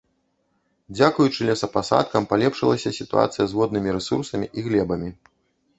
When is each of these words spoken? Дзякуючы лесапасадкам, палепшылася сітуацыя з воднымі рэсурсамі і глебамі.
Дзякуючы 0.95 1.41
лесапасадкам, 1.49 2.27
палепшылася 2.33 2.89
сітуацыя 3.01 3.45
з 3.53 3.61
воднымі 3.61 3.89
рэсурсамі 3.99 4.47
і 4.57 4.67
глебамі. 4.69 5.09